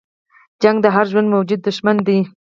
جګړه 0.61 0.79
د 0.83 0.85
هر 0.95 1.05
ژوندي 1.11 1.29
موجود 1.35 1.59
دښمنه 1.67 2.01
ده 2.07 2.17